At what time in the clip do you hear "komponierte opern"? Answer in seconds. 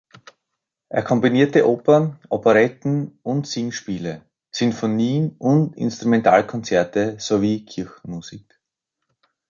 1.03-2.17